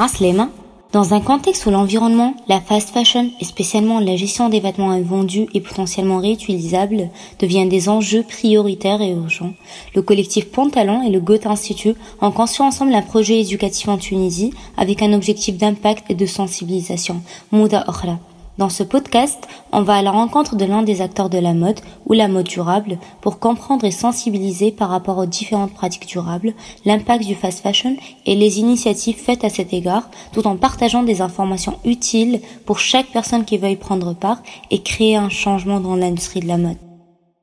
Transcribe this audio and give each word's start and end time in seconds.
Aslema, 0.00 0.48
dans 0.92 1.12
un 1.12 1.20
contexte 1.20 1.66
où 1.66 1.70
l'environnement, 1.70 2.34
la 2.46 2.60
fast 2.60 2.90
fashion 2.90 3.30
et 3.40 3.44
spécialement 3.44 3.98
la 4.00 4.16
gestion 4.16 4.48
des 4.48 4.60
vêtements 4.60 4.92
invendus 4.92 5.46
et 5.52 5.60
potentiellement 5.60 6.18
réutilisables 6.18 7.10
devient 7.40 7.66
des 7.66 7.88
enjeux 7.88 8.22
prioritaires 8.22 9.02
et 9.02 9.10
urgents, 9.10 9.54
le 9.94 10.02
collectif 10.02 10.50
Pantalon 10.50 11.02
et 11.02 11.10
le 11.10 11.20
Goethe 11.20 11.46
Institut 11.46 11.94
ont 12.22 12.30
conçu 12.30 12.62
ensemble 12.62 12.94
un 12.94 13.02
projet 13.02 13.40
éducatif 13.40 13.88
en 13.88 13.98
Tunisie 13.98 14.52
avec 14.76 15.02
un 15.02 15.12
objectif 15.12 15.58
d'impact 15.58 16.10
et 16.10 16.14
de 16.14 16.26
sensibilisation, 16.26 17.20
Mouda 17.50 17.84
Okhra. 17.88 18.18
Dans 18.58 18.68
ce 18.68 18.82
podcast, 18.82 19.46
on 19.70 19.82
va 19.82 19.98
à 19.98 20.02
la 20.02 20.10
rencontre 20.10 20.56
de 20.56 20.64
l'un 20.64 20.82
des 20.82 21.00
acteurs 21.00 21.30
de 21.30 21.38
la 21.38 21.54
mode 21.54 21.78
ou 22.06 22.12
la 22.12 22.26
mode 22.26 22.48
durable 22.48 22.98
pour 23.20 23.38
comprendre 23.38 23.84
et 23.84 23.92
sensibiliser 23.92 24.72
par 24.72 24.90
rapport 24.90 25.16
aux 25.18 25.26
différentes 25.26 25.72
pratiques 25.72 26.08
durables, 26.08 26.54
l'impact 26.84 27.24
du 27.24 27.36
fast 27.36 27.60
fashion 27.60 27.96
et 28.26 28.34
les 28.34 28.58
initiatives 28.58 29.16
faites 29.16 29.44
à 29.44 29.48
cet 29.48 29.72
égard, 29.72 30.10
tout 30.32 30.44
en 30.48 30.56
partageant 30.56 31.04
des 31.04 31.20
informations 31.20 31.78
utiles 31.84 32.40
pour 32.66 32.80
chaque 32.80 33.12
personne 33.12 33.44
qui 33.44 33.58
veuille 33.58 33.76
prendre 33.76 34.12
part 34.12 34.42
et 34.72 34.82
créer 34.82 35.14
un 35.14 35.28
changement 35.28 35.78
dans 35.78 35.94
l'industrie 35.94 36.40
de 36.40 36.48
la 36.48 36.58
mode. 36.58 36.78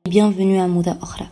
Bienvenue 0.04 0.60
à 0.60 0.68
Mouda 0.68 0.98
Okhra. 1.00 1.24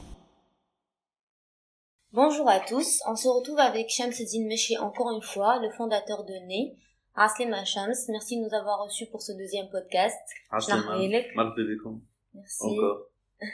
Bonjour 2.14 2.48
à 2.48 2.58
tous, 2.60 3.00
on 3.06 3.16
se 3.16 3.28
retrouve 3.28 3.58
avec 3.58 3.90
Shamseddin 3.90 4.46
Meshi 4.46 4.78
encore 4.78 5.10
une 5.10 5.20
fois, 5.20 5.58
le 5.60 5.68
fondateur 5.76 6.24
de 6.24 6.32
Ney, 6.48 6.74
Aslem 7.15 7.53
Hachams, 7.53 7.95
merci 8.09 8.37
de 8.37 8.45
nous 8.45 8.53
avoir 8.53 8.83
reçus 8.83 9.07
pour 9.07 9.21
ce 9.21 9.31
deuxième 9.33 9.69
podcast. 9.69 10.17
Aslem, 10.51 10.83
merci. 12.33 12.63
Encore. 12.63 13.07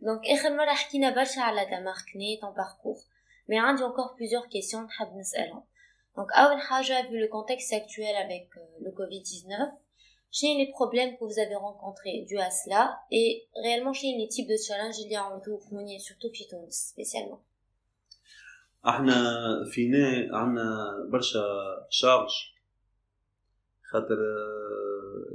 Donc, 0.00 0.20
اخر 0.26 0.56
مرة 0.56 0.74
حكينا 0.74 1.10
برشا 1.10 1.40
على 1.40 1.66
ta 1.66 1.80
marque 1.80 2.14
Ney, 2.14 2.38
ton 2.40 2.52
parcours. 2.52 3.02
Mais 3.48 3.56
عندي 3.56 3.82
encore 3.82 4.14
plusieurs 4.14 4.48
questions 4.48 4.84
نحب 4.86 5.16
نسألهم. 5.16 5.62
Donc, 6.16 6.26
أول 6.32 6.60
حاجة, 6.60 7.08
vu 7.10 7.18
le 7.18 7.28
contexte 7.28 7.72
actuel 7.72 8.16
avec 8.16 8.48
euh, 8.56 8.60
le 8.80 8.90
Covid-19, 8.90 9.72
chez 10.30 10.54
les 10.54 10.68
problèmes 10.70 11.16
que 11.16 11.24
vous 11.24 11.38
avez 11.38 11.54
rencontrés 11.54 12.24
dus 12.28 12.38
à 12.38 12.50
cela 12.50 13.00
et 13.10 13.46
réellement 13.54 13.92
chez 13.92 14.12
les 14.18 14.28
types 14.28 14.48
de 14.48 14.56
challenges 14.56 14.98
il 14.98 15.10
y 15.10 15.16
a 15.16 15.24
en 15.24 15.40
tout, 15.40 15.60
surtout 15.98 16.30
في 16.32 16.44
تونس 16.50 16.92
spécialement. 16.92 17.40
احنا 18.86 19.16
فينا 19.64 20.28
عندنا 20.36 21.08
برشا 21.12 21.44
شارج 21.90 22.30
خاطر 23.82 24.18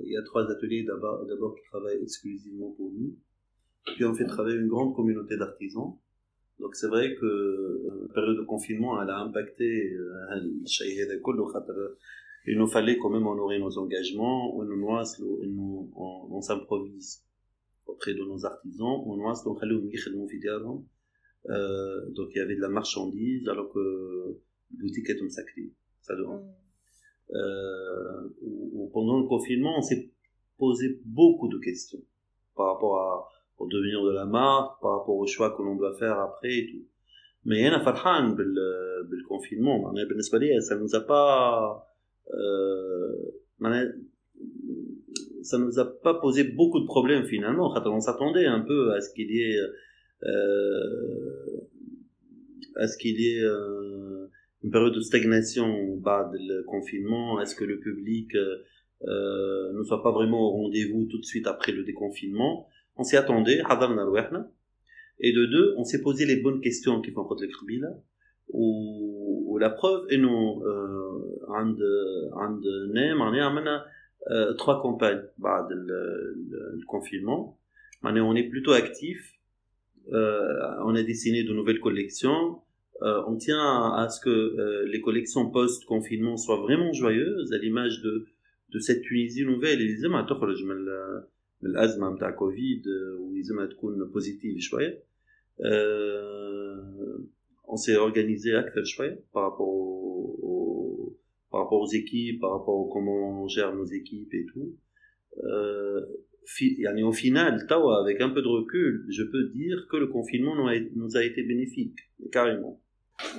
il 0.06 0.12
y 0.12 0.18
a 0.18 0.24
trois 0.24 0.46
ateliers 0.52 0.84
d'abord 0.84 1.26
d'abord 1.26 1.56
qui 1.56 1.64
travaillent 1.72 2.02
exclusivement 2.08 2.72
pour 2.78 2.92
nous 2.92 3.12
puis 3.96 4.06
on 4.06 4.14
fait 4.14 4.26
travailler 4.26 4.58
une 4.58 4.68
grande 4.68 4.96
communauté 4.96 5.38
d'artisans 5.38 5.92
donc 6.60 6.76
c'est 6.76 6.88
vrai 6.88 7.16
que 7.20 7.32
la 8.04 8.14
période 8.14 8.38
de 8.38 8.46
confinement 8.54 9.02
elle 9.02 9.10
a 9.10 9.20
impacté 9.20 9.70
الشيء 10.66 11.06
هذا 11.06 11.20
كله 11.22 11.46
خاطر 11.46 11.96
il 12.48 12.58
nous 12.58 12.68
fallait 12.68 12.98
quand 12.98 13.10
même 13.10 13.28
honorer 13.28 13.60
nos 13.60 13.78
engagements 13.78 14.56
on 14.58 14.64
nous 14.64 15.92
on, 15.96 16.28
on 16.38 16.42
s'improvise 16.42 17.24
auprès 17.86 18.14
de 18.14 18.24
nos 18.24 18.46
artisans 18.46 19.04
on 19.06 19.18
euh, 21.50 22.10
donc 22.12 22.30
il 22.36 22.38
y 22.38 22.42
avait 22.42 22.56
de 22.56 22.62
la 22.62 22.70
marchandise 22.70 23.48
alors 23.48 23.72
que 23.72 23.80
la 24.72 24.82
boutique 24.82 25.10
est 25.10 25.30
sacrée. 25.30 25.72
Ça 26.02 26.16
mm. 26.16 26.54
euh, 27.36 28.30
pendant 28.94 29.20
le 29.20 29.28
confinement, 29.28 29.78
on 29.78 29.82
s'est 29.82 30.12
posé 30.58 31.00
beaucoup 31.06 31.48
de 31.48 31.58
questions 31.58 32.02
par 32.56 32.74
rapport 32.74 33.00
à, 33.00 33.30
au 33.58 33.68
devenir 33.68 34.04
de 34.04 34.12
la 34.12 34.26
marque, 34.26 34.82
par 34.82 35.00
rapport 35.00 35.16
au 35.16 35.26
choix 35.26 35.56
que 35.56 35.62
l'on 35.62 35.76
doit 35.76 35.98
faire 35.98 36.20
après 36.20 36.54
et 36.54 36.68
tout. 36.72 36.86
Mais 37.46 37.66
a 37.68 37.80
فرحان 37.80 38.36
بال 38.36 38.56
بالconfinement 39.10 39.82
معناها 39.84 40.06
بالنسبة 40.06 40.38
لي 40.38 40.62
ça 40.62 40.76
nous 40.76 40.94
a 40.94 41.00
pas 41.00 41.88
euh, 42.34 43.32
ça 45.44 45.58
nous 45.58 45.80
a 45.80 45.86
pas 45.86 46.16
posé 46.16 46.44
beaucoup 46.44 46.82
de 46.82 46.86
problèmes 46.86 47.26
finalement 47.26 47.74
on 47.86 48.00
s'attendait 48.02 48.46
un 48.46 48.60
peu 48.60 48.94
à 48.94 49.00
ce 49.02 49.14
qu'il 49.14 49.32
y 49.32 49.42
ait 49.42 49.58
euh, 49.58 49.68
euh, 50.23 51.61
est-ce 52.81 52.97
qu'il 52.97 53.21
y 53.21 53.39
a 53.39 53.45
euh, 53.45 54.29
une 54.63 54.71
période 54.71 54.95
de 54.95 55.01
stagnation 55.01 55.97
bas 55.97 56.31
le 56.39 56.63
confinement? 56.65 57.41
Est-ce 57.41 57.55
que 57.55 57.65
le 57.65 57.79
public 57.79 58.35
euh, 58.35 59.73
ne 59.73 59.83
soit 59.85 60.03
pas 60.03 60.13
vraiment 60.13 60.41
au 60.41 60.51
rendez-vous 60.51 61.07
tout 61.07 61.19
de 61.19 61.25
suite 61.25 61.47
après 61.47 61.73
le 61.73 61.85
déconfinement? 61.85 62.69
On 62.97 63.05
s'y 63.05 63.17
attendait, 63.17 63.61
et 65.21 65.33
de 65.33 65.47
deux, 65.47 65.75
on 65.77 65.85
s'est 65.85 66.03
posé 66.03 66.27
les 66.27 66.37
bonnes 66.37 66.61
questions 66.61 67.01
qui 67.01 67.11
font 67.11 67.25
contre 67.25 67.43
le 67.43 67.49
ou, 68.49 69.45
ou 69.49 69.59
la 69.59 69.71
preuve, 69.71 70.07
et 70.11 70.19
nous, 70.19 70.29
on 70.29 70.63
a 73.67 73.85
trois 74.59 74.81
campagnes 74.81 75.23
bas 75.39 75.67
le, 75.71 76.81
confinement. 76.87 77.59
On 78.03 78.37
est 78.37 78.49
plutôt 78.49 78.73
actif. 78.73 79.35
on 80.12 80.96
a 80.96 81.04
dessiné 81.04 81.44
de 81.44 81.54
nouvelles 81.54 81.80
collections. 81.80 82.62
Euh, 83.02 83.24
on 83.28 83.38
tient 83.38 83.94
à, 83.94 84.10
ce 84.10 84.20
que 84.20 84.30
euh, 84.30 84.86
les 84.88 85.00
collections 85.00 85.50
post-confinement 85.50 86.36
soient 86.36 86.58
vraiment 86.58 86.92
joyeuses, 86.92 87.54
à 87.54 87.58
l'image 87.58 88.02
de, 88.02 88.26
de 88.74 88.80
cette 88.80 89.02
Tunisie 89.02 89.46
nouvelle. 89.46 89.82
Et 89.82 89.88
لازم 89.88 90.22
تخرج 90.30 90.64
من 90.64 90.86
من 91.62 91.70
الأزمة 91.70 92.10
متاع 92.10 92.32
كوفيد 92.32 92.84
ولازمها 93.20 93.66
تكون 93.66 94.12
بوزيتيف 94.12 94.60
شوية. 94.60 95.04
on 97.68 97.78
s'est 97.78 97.98
organisé 97.98 98.56
أكثر 98.56 98.84
شوية 98.84 99.24
par 99.34 99.44
rapport 99.44 99.68
aux, 99.68 101.18
par 101.52 101.62
rapport 101.62 101.82
aux 101.82 101.92
équipes, 101.92 102.42
par 102.42 102.52
rapport 102.52 102.86
à 102.86 102.94
comment 102.94 103.44
on 103.44 103.48
gère 103.48 103.76
nos 103.76 103.86
équipes 103.86 104.34
et 104.34 104.46
tout. 104.46 104.76
Euh, 105.44 106.06
au 107.04 107.12
final, 107.12 107.68
avec 108.02 108.22
un 108.22 108.30
peu 108.30 108.42
de 108.42 108.48
recul, 108.48 109.06
je 109.10 109.24
peux 109.24 109.50
dire 109.50 109.88
que 109.90 109.98
le 109.98 110.08
confinement 110.08 110.56
nous 110.96 111.18
a 111.18 111.24
été 111.24 111.44
bénéfique, 111.44 111.98
carrément. 112.32 112.82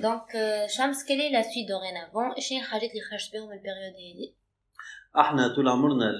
Donc, 0.01 0.35
euh, 0.35 0.67
Shams, 0.67 0.93
quelle 1.07 1.21
est 1.21 1.31
la 1.31 1.43
suite 1.43 1.67
dorénavant 1.67 2.29
شنو 2.39 2.59
الحاجات 2.59 2.89
اللي 2.91 3.01
خرجت 3.01 3.33
بهم 3.33 3.51
البيريود 3.51 3.93
هذه؟ 3.93 4.33
احنا 5.17 5.55
طول 5.55 5.67
عمرنا 5.67 6.11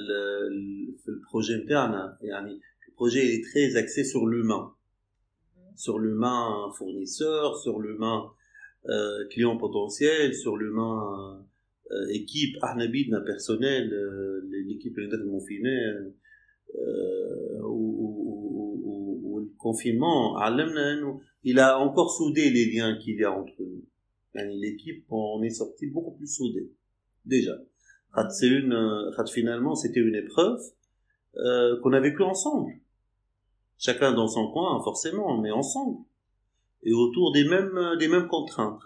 في 1.03 1.07
البروجي 1.07 1.55
نتاعنا 1.55 2.17
يعني 2.21 2.59
البروجي 2.89 3.19
est 3.19 3.43
très 3.45 3.77
axé 3.77 4.03
sur 4.03 4.25
l'humain 4.27 4.73
mhm. 5.55 5.77
sur 5.77 5.99
l'humain 5.99 6.71
fournisseur 6.77 7.55
sur 7.63 7.79
l'humain 7.79 8.19
euh, 8.89 9.27
client 9.31 9.57
potentiel 9.57 10.33
sur 10.33 10.57
l'humain 10.57 10.97
euh, 11.91 12.17
équipe 12.19 12.63
احنا 12.63 12.85
بيدنا 12.85 13.25
personnel 13.25 13.83
l'équipe 14.51 14.97
اللي 14.97 15.07
نخدموا 15.07 15.39
فينا 15.47 16.11
ou, 17.62 19.40
le 19.40 19.58
confinement 19.58 20.36
il 21.44 21.58
a 21.60 21.78
encore 21.78 22.10
soudé 22.10 22.50
les 22.50 22.72
liens 22.72 22.96
qu'il 22.96 23.20
y 23.20 23.24
a 23.24 23.32
entre 23.32 23.54
nous. 23.60 23.84
L'équipe 24.34 25.04
on 25.10 25.42
est 25.42 25.50
sorti 25.50 25.86
beaucoup 25.86 26.12
plus 26.12 26.26
soudé 26.26 26.70
déjà. 27.24 27.56
C'est 28.30 28.48
une 28.48 29.12
finalement 29.32 29.74
c'était 29.74 30.00
une 30.00 30.14
épreuve 30.14 30.60
euh, 31.36 31.80
qu'on 31.80 31.92
a 31.92 32.00
vécu 32.00 32.22
ensemble. 32.22 32.72
Chacun 33.78 34.12
dans 34.12 34.28
son 34.28 34.50
coin 34.50 34.82
forcément 34.82 35.40
mais 35.40 35.50
ensemble. 35.50 35.98
Et 36.82 36.92
autour 36.92 37.32
des 37.32 37.44
mêmes 37.44 37.96
des 37.98 38.08
mêmes 38.08 38.28
contraintes. 38.28 38.80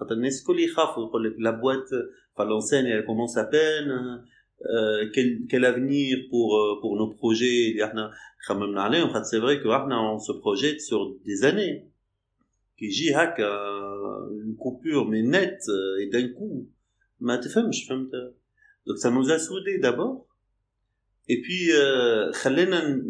La 1.39 1.53
boîte 1.53 1.93
enfin 2.35 2.49
l'enseigne 2.49 2.87
elle 2.87 3.05
commence 3.05 3.37
à 3.37 3.45
peine 3.45 3.91
euh, 3.91 4.19
quel, 5.14 5.42
quel 5.50 5.66
avenir 5.66 6.18
pour 6.30 6.58
euh, 6.58 6.80
pour 6.82 6.96
nos 6.96 7.10
projets 7.10 7.76
en 7.82 9.14
fait 9.14 9.24
c'est 9.24 9.40
vrai 9.40 9.60
que 9.60 9.68
on 9.68 10.20
se 10.20 10.32
projette 10.32 10.82
sur 10.82 11.16
des 11.26 11.44
années 11.44 11.88
qui 12.78 12.92
j'ai 12.92 13.14
une 13.14 14.56
coupure 14.58 15.08
mais 15.08 15.22
nette 15.22 15.68
euh, 15.70 16.02
et 16.02 16.08
d'un 16.08 16.30
coup 16.30 16.68
ما 17.20 17.36
تفهمش 17.36 17.88
فهمت 17.88 18.12
donc 18.88 18.98
ça 18.98 19.10
nous 19.10 19.30
a 19.32 19.40
soudés 19.40 19.80
d'abord 19.80 20.26
et 21.30 21.42
puis 21.42 21.72
خلينا 22.34 23.02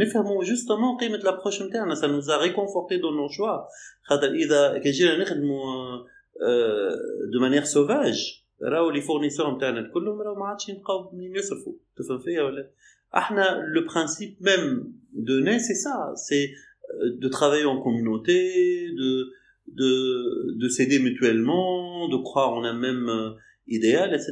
نفهموا 0.00 0.44
justement 0.44 0.96
قيمة 1.00 1.18
l'approche 1.18 1.62
نتاعنا 1.62 1.94
ça 1.94 2.08
nous 2.08 2.30
a 2.30 2.38
réconforté 2.38 2.98
dans 2.98 3.12
nos 3.12 3.28
choix 3.28 3.68
خاطر 4.02 4.32
اذا 4.32 4.78
كان 4.78 4.92
جينا 4.92 5.18
نخدموا 5.18 6.04
de 7.32 7.38
manière 7.38 7.66
sauvage 7.66 8.44
راهو 8.62 8.90
لي 8.90 9.00
فورنيسور 9.00 9.56
نتاعنا 9.56 9.90
كلهم 9.94 10.22
راهو 10.22 10.34
ما 10.34 10.46
عادش 10.46 10.68
يلقاو 10.68 11.12
منين 11.12 11.36
يصرفوا 11.36 11.72
تفهم 11.96 12.18
فيا 12.18 12.42
ولا 12.42 12.70
احنا 13.16 13.62
لو 13.74 13.86
برانسيب 13.86 14.36
ميم 14.40 14.94
دو 15.12 15.38
ني 15.40 15.58
سي 15.58 15.74
سا 15.74 16.14
سي 16.14 16.54
de 17.22 17.28
travailler 17.28 17.64
en 17.64 17.80
communauté 17.80 18.38
de 19.00 19.10
de 19.80 19.90
de 20.62 20.68
s'aider 20.68 20.98
mutuellement 20.98 22.08
de 22.08 22.18
croire 22.28 22.52
en 22.52 22.62
un 22.64 22.78
même 22.86 23.10
idéal 23.66 24.08
etc 24.14 24.28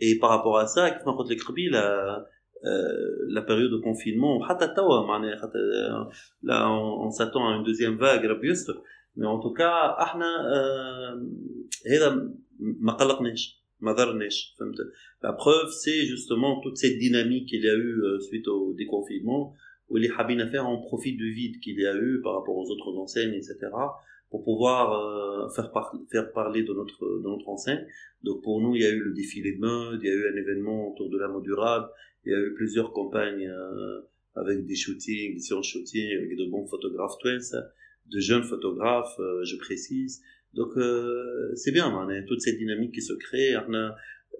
et 0.00 0.18
par 0.18 0.30
rapport 0.30 0.58
à 0.58 0.66
ça 0.66 0.88
كيف 0.90 1.06
ما 1.06 1.12
قلت 1.12 1.30
لك 1.30 1.42
قبيله 1.42 1.82
la 3.38 3.42
période 3.42 3.70
de 3.70 3.80
confinement 3.88 4.34
là 6.42 6.58
on, 6.70 7.10
s'attend 7.10 7.48
à 7.48 7.56
une 7.56 7.64
deuxième 7.64 7.96
vague 7.96 8.24
mais 8.42 8.54
en 9.22 9.38
tout 9.40 9.52
cas 9.52 9.96
احنا 9.98 10.30
هذا 11.90 12.30
ما 12.58 12.92
قلقناش 12.92 13.62
ما 13.80 13.92
ضرناش 13.92 14.56
فهمت 14.58 14.76
la 15.22 15.32
preuve 15.32 15.70
c'est 15.82 16.06
justement 16.06 16.60
toute 16.60 16.76
cette 16.76 16.98
dynamique 16.98 17.48
qu'il 17.48 17.64
y 17.64 17.68
a 17.68 17.76
eu 17.76 18.20
suite 18.20 18.48
au 18.48 18.74
déconfinement 18.74 19.54
où 19.88 19.96
les 19.96 20.10
habines 20.18 20.46
faire 20.50 20.66
en 20.66 20.78
profit 20.78 21.14
du 21.16 21.32
vide 21.32 21.60
qu'il 21.60 21.78
y 21.80 21.86
a 21.86 21.94
eu 21.96 22.20
par 22.22 22.34
rapport 22.34 22.56
aux 22.56 22.70
autres 22.70 22.92
enseignes 22.96 23.34
etc 23.34 23.70
pour 24.30 24.44
pouvoir 24.44 24.92
euh, 24.92 25.48
faire, 25.50 25.70
faire 26.10 26.32
parler 26.32 26.62
de 26.62 26.72
notre, 26.72 27.18
de 27.18 27.28
notre 27.28 27.48
enseigne. 27.48 27.86
Donc 28.22 28.42
pour 28.42 28.60
nous, 28.60 28.74
il 28.74 28.82
y 28.82 28.84
a 28.84 28.90
eu 28.90 29.00
le 29.00 29.12
défilé 29.12 29.52
de 29.52 29.60
mode, 29.60 30.00
il 30.02 30.08
y 30.08 30.10
a 30.10 30.14
eu 30.14 30.32
un 30.32 30.36
événement 30.36 30.92
autour 30.92 31.10
de 31.10 31.18
la 31.18 31.28
mode 31.28 31.44
durable, 31.44 31.88
il 32.24 32.32
y 32.32 32.34
a 32.34 32.38
eu 32.40 32.54
plusieurs 32.54 32.92
campagnes 32.92 33.48
euh, 33.48 34.00
avec 34.34 34.66
des 34.66 34.74
shootings, 34.74 35.34
des 35.34 35.40
séances 35.40 35.68
shootings, 35.68 36.16
avec 36.16 36.36
de 36.36 36.50
bons 36.50 36.66
photographes 36.66 37.18
twins, 37.20 37.54
de 38.10 38.20
jeunes 38.20 38.44
photographes, 38.44 39.18
euh, 39.18 39.44
je 39.44 39.56
précise. 39.56 40.22
Donc 40.54 40.76
euh, 40.76 41.52
c'est 41.54 41.72
bien, 41.72 41.88
on 41.90 42.08
a 42.08 42.22
toute 42.22 42.40
cette 42.40 42.56
dynamique 42.56 42.94
qui 42.94 43.02
se 43.02 43.12
crée. 43.12 43.54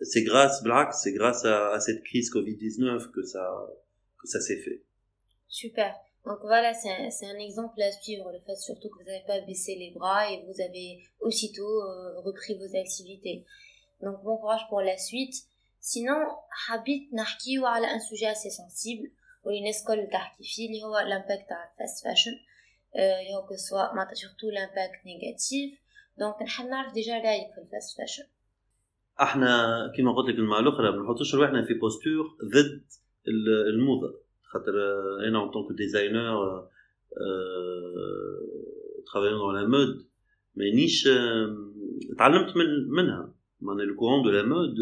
C'est 0.02 0.22
grâce, 0.22 0.62
Black, 0.62 0.92
c'est 0.92 1.12
grâce 1.12 1.44
à, 1.44 1.72
à, 1.72 1.80
cette 1.80 2.02
crise 2.04 2.30
Covid-19 2.32 3.10
que 3.10 3.22
ça, 3.22 3.48
que 4.20 4.28
ça 4.28 4.40
s'est 4.40 4.58
fait. 4.58 4.82
Super. 5.48 5.94
Donc 6.24 6.38
voilà, 6.42 6.74
c'est 6.74 6.90
un, 6.90 7.34
un, 7.34 7.38
exemple 7.38 7.80
à 7.80 7.92
suivre, 7.92 8.30
le 8.32 8.40
fait 8.40 8.56
surtout 8.56 8.88
que 8.88 8.98
vous 8.98 9.04
n'avez 9.04 9.24
pas 9.26 9.40
baissé 9.46 9.76
les 9.76 9.92
bras 9.92 10.30
et 10.30 10.42
vous 10.46 10.60
avez 10.60 10.98
aussitôt 11.20 11.82
repris 12.24 12.58
vos 12.58 12.76
activités. 12.76 13.44
Donc 14.02 14.22
bon 14.22 14.36
courage 14.36 14.66
pour 14.68 14.80
la 14.80 14.98
suite. 14.98 15.34
Sinon, 15.80 16.18
حبيت 16.50 17.14
نحكيو 17.14 17.66
على 17.66 17.86
un 17.86 18.00
sujet 18.00 18.26
assez 18.26 18.50
sensible 18.50 19.10
واللي 19.44 19.58
الناس 19.58 19.80
الكل 19.80 20.10
تحكي 20.12 20.44
فيه 20.44 20.66
اللي 20.66 20.82
هو 20.82 20.98
l'impact 20.98 21.48
تاع 21.48 21.74
fast 21.78 22.02
fashion 22.02 22.34
اللي 22.96 23.34
هو 23.34 23.56
سواء 23.56 23.94
معناتها 23.94 24.14
surtout 24.14 24.52
l'impact 24.56 25.00
négatif 25.06 25.80
دونك 26.18 26.42
نحب 26.42 26.66
نعرف 26.66 26.92
ديجا 26.92 27.12
رايك 27.12 27.54
في 27.54 27.60
الفاست 27.60 27.98
فاشن 27.98 28.24
احنا 29.20 29.92
كما 29.96 30.12
قلت 30.12 30.28
لك 30.28 30.38
المره 30.38 30.60
الاخرى 30.60 30.90
ما 30.90 31.02
نحطوش 31.02 31.34
روحنا 31.34 31.64
في 31.64 31.74
بوستور 31.74 32.36
ضد 32.44 32.84
الموضه 33.74 34.20
خاطر 34.42 34.72
انا 35.28 35.46
en 35.46 35.50
tant 35.50 35.66
que 35.68 35.74
designer 35.74 36.32
travaillant 39.06 39.38
dans 39.38 39.52
la 39.52 39.66
mode 39.66 40.06
مانيش 40.54 41.08
تعلمت 42.18 42.56
من 42.56 42.88
منها 42.88 43.34
معناها 43.60 43.86
le 43.86 43.94
courant 43.94 44.22
de 44.26 44.30
la 44.30 44.42
mode 44.42 44.80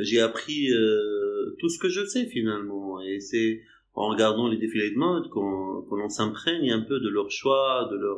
j'ai 0.00 0.20
appris 0.20 0.72
euh, 0.72 1.56
tout 1.58 1.68
ce 1.68 1.78
que 1.78 1.88
je 1.88 2.04
sais 2.04 2.26
finalement. 2.26 3.00
Et 3.00 3.20
c'est 3.20 3.62
en 3.93 4.09
regardant 4.09 4.47
les 4.47 4.57
défilés 4.57 4.91
de 4.91 4.97
mode 4.97 5.29
qu'on 5.29 6.09
s'imprègne 6.09 6.71
un 6.71 6.81
peu 6.81 6.99
de 6.99 7.09
leur 7.09 7.29
choix, 7.29 7.87
de 7.91 7.97
leur 7.97 8.17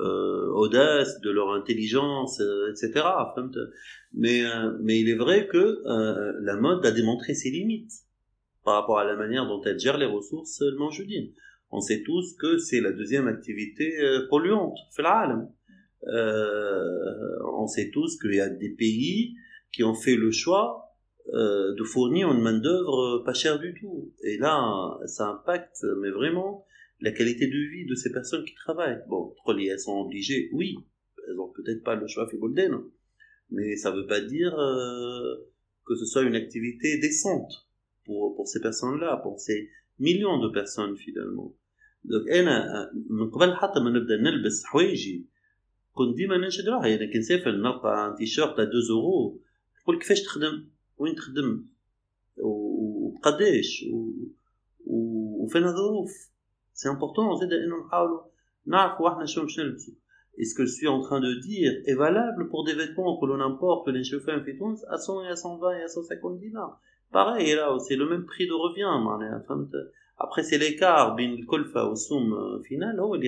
euh, 0.00 0.50
audace, 0.52 1.20
de 1.20 1.30
leur 1.30 1.52
intelligence, 1.52 2.40
euh, 2.40 2.70
etc. 2.70 3.04
Mais, 4.14 4.42
euh, 4.44 4.76
mais 4.80 4.98
il 4.98 5.08
est 5.08 5.16
vrai 5.16 5.46
que 5.46 5.82
la 6.42 6.56
mode 6.56 6.84
a 6.84 6.90
démontré 6.90 7.34
ses 7.34 7.50
limites 7.50 7.92
par 8.64 8.74
rapport 8.74 8.98
à 8.98 9.04
la 9.04 9.16
manière 9.16 9.46
dont 9.46 9.60
elle 9.62 9.78
gère 9.78 9.98
les 9.98 10.06
ressources 10.06 10.62
manjudines. 10.78 11.32
On 11.70 11.80
sait 11.80 12.02
tous 12.02 12.34
que 12.36 12.58
c'est 12.58 12.80
la 12.80 12.92
deuxième 12.92 13.28
activité 13.28 13.96
polluante, 14.28 14.76
on 16.08 17.66
sait 17.66 17.90
tous 17.90 18.18
qu'il 18.18 18.34
y 18.34 18.40
a 18.40 18.48
des 18.48 18.70
pays 18.70 19.34
qui 19.72 19.84
ont 19.84 19.94
fait 19.94 20.16
le 20.16 20.30
choix 20.32 20.91
euh, 21.33 21.73
de 21.75 21.83
fournir 21.83 22.31
une 22.31 22.41
main-d'œuvre 22.41 23.23
pas 23.25 23.33
chère 23.33 23.59
du 23.59 23.73
tout. 23.79 24.13
Et 24.23 24.37
là, 24.37 24.97
ça 25.05 25.27
impacte, 25.29 25.83
mais 26.01 26.09
vraiment, 26.09 26.65
la 27.01 27.11
qualité 27.11 27.47
de 27.47 27.71
vie 27.71 27.85
de 27.85 27.95
ces 27.95 28.11
personnes 28.11 28.45
qui 28.45 28.55
travaillent. 28.55 29.01
Bon, 29.07 29.33
elles 29.59 29.79
sont 29.79 29.99
obligées, 29.99 30.49
oui, 30.53 30.77
elles 31.27 31.39
ont 31.39 31.49
peut-être 31.49 31.83
pas 31.83 31.95
le 31.95 32.07
choix 32.07 32.27
Fibolden, 32.29 32.77
mais 33.51 33.75
ça 33.75 33.91
veut 33.91 34.07
pas 34.07 34.21
dire 34.21 34.57
euh, 34.57 35.35
que 35.85 35.95
ce 35.95 36.05
soit 36.05 36.23
une 36.23 36.35
activité 36.35 36.97
décente 36.99 37.67
pour, 38.05 38.35
pour 38.35 38.47
ces 38.47 38.61
personnes-là, 38.61 39.17
pour 39.17 39.39
ces 39.39 39.69
millions 39.99 40.39
de 40.39 40.49
personnes 40.49 40.95
finalement. 40.97 41.53
Donc 42.05 42.29
انا 42.29 42.91
من 43.09 43.29
قبل 43.29 43.55
حتى 43.55 43.79
ما 43.79 43.89
نبدا 43.89 44.17
نلبس 44.17 44.63
حوايجي 44.65 45.25
كنت 45.93 46.17
ديما 46.17 46.37
ننشد 46.37 46.69
روحي 46.69 46.89
يعني 46.89 47.07
كي 47.07 47.17
نسافر 47.17 47.51
نلقى 47.51 48.15
تيشيرت 48.17 48.59
2 48.59 48.69
اورو 48.91 49.41
نقول 49.81 49.99
كيفاش 49.99 50.21
تخدم 50.21 50.67
وين 51.01 51.15
تخدم 51.15 51.65
وبقداش 52.37 53.85
وفين 54.85 55.63
الظروف 55.63 56.11
سي 56.73 56.89
امبورطون 56.89 57.39
زاد 57.39 57.53
انه 57.53 57.85
نحاولوا 57.85 58.21
نعرفوا 58.65 59.09
احنا 59.09 59.25
شنو 59.25 59.43
باش 59.43 59.59
نلبسوا 59.59 59.93
Et 60.39 60.45
ce 60.45 60.53
que 60.53 60.65
je 60.65 60.71
suis 60.71 60.87
en 60.87 61.01
train 61.01 61.19
de 61.19 61.33
dire 61.33 61.71
est 61.87 61.95
valable 61.95 62.47
pour 62.49 62.63
des 62.63 62.75
vêtements 62.75 63.19
que 63.19 63.25
l'on 63.25 63.41
importe 63.41 63.87
les 63.87 64.03
chauffeurs 64.03 64.39
en 64.39 64.43
Tunis 64.43 64.85
à 64.87 64.97
100 64.97 65.23
et 65.23 65.27
à 65.29 65.35
120 65.35 65.79
et 65.79 65.81
à 65.81 65.87
150 65.87 66.39
dinars. 66.39 66.79
Pareil, 67.11 67.55
là, 67.55 67.75
c'est 67.79 67.95
le 67.95 68.07
même 68.07 68.25
prix 68.25 68.45
de 68.45 68.53
revient. 68.53 68.85
Après, 70.19 70.43
c'est 70.43 70.59
l'écart, 70.59 71.15
bin 71.15 71.35
kolfa 71.47 71.85
au 71.87 71.95
soum 71.95 72.61
final, 72.67 72.99
oh, 72.99 73.15
il 73.15 73.27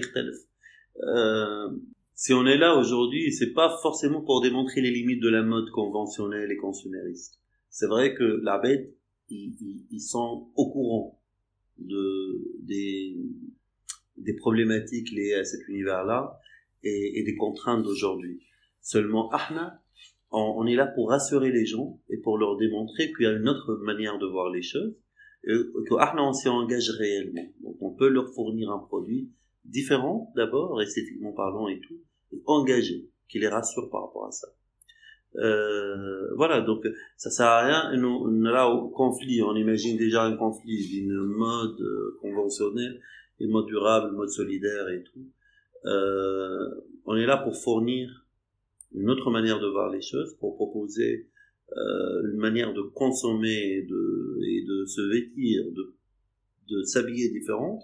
euh, 1.01 1.69
Si 2.13 2.31
on 2.31 2.45
est 2.45 2.57
là 2.57 2.75
aujourd'hui, 2.75 3.31
c'est 3.31 3.53
pas 3.53 3.75
forcément 3.81 4.21
pour 4.21 4.41
démontrer 4.41 4.81
les 4.81 4.91
limites 4.91 5.23
de 5.23 5.29
la 5.29 5.41
mode 5.41 5.71
conventionnelle 5.71 6.51
et 6.51 6.57
consumériste 6.57 7.39
c'est 7.74 7.88
vrai 7.88 8.14
que 8.14 8.22
la 8.22 8.58
bête, 8.58 8.94
ils, 9.28 10.00
sont 10.00 10.48
au 10.54 10.70
courant 10.70 11.20
de, 11.78 12.56
des, 12.62 13.16
des 14.16 14.34
problématiques 14.34 15.10
liées 15.10 15.34
à 15.34 15.44
cet 15.44 15.66
univers-là 15.66 16.38
et, 16.84 17.24
des 17.24 17.34
contraintes 17.34 17.82
d'aujourd'hui. 17.82 18.40
Seulement, 18.80 19.28
Ahna, 19.30 19.82
on, 20.30 20.64
est 20.68 20.76
là 20.76 20.86
pour 20.86 21.08
rassurer 21.08 21.50
les 21.50 21.66
gens 21.66 22.00
et 22.10 22.18
pour 22.18 22.38
leur 22.38 22.56
démontrer 22.58 23.12
qu'il 23.12 23.24
y 23.24 23.26
a 23.26 23.32
une 23.32 23.48
autre 23.48 23.74
manière 23.82 24.18
de 24.18 24.26
voir 24.26 24.50
les 24.50 24.62
choses 24.62 24.94
et 25.42 25.48
que 25.50 26.20
on 26.20 26.32
s'y 26.32 26.48
engage 26.48 26.90
réellement. 26.90 27.52
Donc, 27.60 27.76
on 27.80 27.90
peut 27.90 28.08
leur 28.08 28.32
fournir 28.34 28.70
un 28.70 28.78
produit 28.78 29.32
différent 29.64 30.32
d'abord, 30.36 30.80
esthétiquement 30.80 31.32
parlant 31.32 31.66
et 31.66 31.80
tout, 31.80 32.00
et 32.32 32.40
engagé, 32.46 33.10
qui 33.28 33.40
les 33.40 33.48
rassure 33.48 33.90
par 33.90 34.02
rapport 34.06 34.28
à 34.28 34.30
ça. 34.30 34.46
Euh, 35.36 36.32
voilà, 36.36 36.60
donc 36.60 36.86
ça 37.16 37.30
sert 37.30 37.46
à 37.46 37.66
rien. 37.66 37.96
Nous, 37.96 38.30
là, 38.42 38.68
au 38.68 38.88
conflit, 38.88 39.42
on 39.42 39.54
imagine 39.56 39.96
déjà 39.96 40.24
un 40.24 40.36
conflit 40.36 40.86
d'une 40.88 41.14
mode 41.14 41.80
euh, 41.80 42.18
conventionnelle, 42.20 43.00
une 43.40 43.50
mode 43.50 43.66
durable, 43.66 44.14
mode 44.14 44.30
solidaire 44.30 44.88
et 44.90 45.02
tout. 45.02 45.26
Euh, 45.86 46.70
on 47.04 47.16
est 47.16 47.26
là 47.26 47.36
pour 47.36 47.56
fournir 47.56 48.26
une 48.94 49.10
autre 49.10 49.30
manière 49.30 49.60
de 49.60 49.66
voir 49.66 49.90
les 49.90 50.02
choses, 50.02 50.36
pour 50.38 50.54
proposer 50.54 51.28
euh, 51.76 52.30
une 52.32 52.38
manière 52.38 52.72
de 52.72 52.82
consommer 52.82 53.78
et 53.78 53.82
de, 53.82 54.38
et 54.46 54.64
de 54.64 54.84
se 54.86 55.00
vêtir, 55.00 55.64
de, 55.72 55.94
de 56.70 56.82
s'habiller 56.84 57.30
différente. 57.30 57.82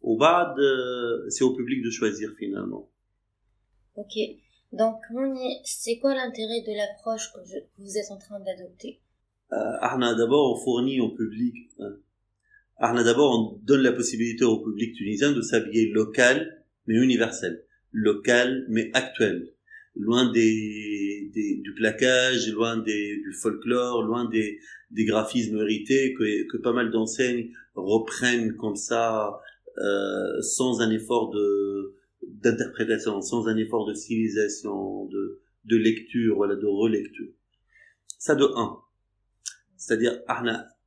Au 0.00 0.16
bas, 0.16 0.54
c'est 1.28 1.44
au 1.44 1.54
public 1.54 1.82
de 1.84 1.90
choisir 1.90 2.32
finalement. 2.38 2.88
Ok. 3.96 4.14
Donc, 4.72 5.00
c'est 5.64 5.98
quoi 5.98 6.14
l'intérêt 6.14 6.62
de 6.66 6.76
l'approche 6.76 7.32
que, 7.32 7.38
vous 7.78 7.96
êtes 7.96 8.10
en 8.10 8.18
train 8.18 8.40
d'adopter? 8.40 9.00
Euh, 9.52 10.16
d'abord, 10.16 10.52
on 10.52 10.64
fournit 10.64 11.00
au 11.00 11.10
public. 11.10 11.70
Hein. 11.78 13.02
d'abord, 13.04 13.38
on 13.38 13.58
donne 13.64 13.82
la 13.82 13.92
possibilité 13.92 14.44
au 14.44 14.58
public 14.58 14.94
tunisien 14.94 15.32
de 15.32 15.40
s'habiller 15.40 15.88
local, 15.90 16.64
mais 16.86 16.96
universel. 16.96 17.64
Local, 17.92 18.66
mais 18.68 18.90
actuel. 18.92 19.52
Loin 19.94 20.30
des, 20.30 21.30
du 21.32 21.74
plaquage, 21.74 22.50
loin 22.52 22.76
des, 22.76 23.16
du 23.16 23.32
folklore, 23.32 24.02
loin 24.02 24.28
des, 24.28 24.58
des 24.90 25.04
graphismes 25.04 25.58
hérités 25.58 26.12
que, 26.12 26.46
que 26.48 26.56
pas 26.58 26.72
mal 26.72 26.90
d'enseignes 26.90 27.50
reprennent 27.74 28.56
comme 28.56 28.76
ça, 28.76 29.40
euh, 29.78 30.42
sans 30.42 30.80
un 30.80 30.90
effort 30.90 31.30
de, 31.30 31.94
d'interprétation, 32.28 33.20
sans 33.22 33.48
un 33.48 33.56
effort 33.56 33.86
de 33.86 33.94
stylisation, 33.94 35.06
de, 35.06 35.40
de 35.64 35.76
lecture, 35.76 36.36
voilà, 36.36 36.56
de 36.56 36.66
relecture. 36.66 37.28
Ça 38.18 38.34
de 38.34 38.44
un. 38.56 38.78
C'est-à-dire, 39.76 40.20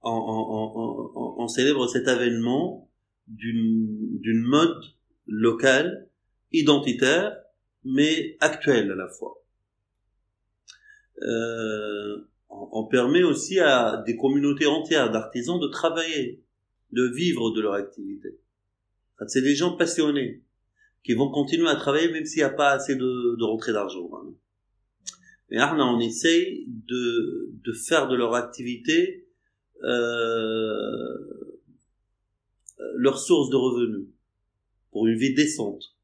on, 0.02 1.36
on, 1.38 1.48
célèbre 1.48 1.88
cet 1.88 2.08
avènement 2.08 2.90
d'une, 3.28 4.20
d'une 4.20 4.42
mode 4.42 4.84
locale, 5.28 6.10
identitaire, 6.52 7.38
mais 7.84 8.36
actuelle 8.40 8.92
à 8.92 8.96
la 8.96 9.08
fois. 9.08 9.44
Euh, 11.22 12.26
on 12.50 12.86
permet 12.88 13.24
aussi 13.24 13.60
à 13.60 14.04
des 14.06 14.18
communautés 14.18 14.66
entières 14.66 15.12
d'artisans 15.12 15.60
de 15.60 15.68
travailler, 15.68 16.44
de 16.92 17.04
vivre 17.04 17.52
de 17.52 17.62
leur 17.62 17.74
activité. 17.74 18.40
C'est 19.28 19.42
des 19.42 19.56
gens 19.56 19.76
passionnés 19.76 20.44
qui 21.04 21.14
vont 21.14 21.30
continuer 21.30 21.70
à 21.70 21.76
travailler 21.76 22.12
même 22.12 22.26
s'il 22.26 22.40
n'y 22.40 22.44
a 22.44 22.50
pas 22.50 22.72
assez 22.72 22.96
de, 22.96 23.44
rentrée 23.44 23.74
d'argent. 23.74 24.10
Hein. 24.14 24.34
Mais 25.50 25.62
on 25.62 26.00
essaye 26.00 26.66
de, 26.68 27.74
faire 27.74 28.08
de 28.08 28.16
leur 28.16 28.36
activité 28.36 29.26
euh, 29.84 31.18
leur 32.96 33.18
source 33.18 33.50
de 33.50 33.56
revenus 33.56 34.08
pour 34.92 35.08
une 35.08 35.18
vie 35.18 35.34
décente. 35.34 35.96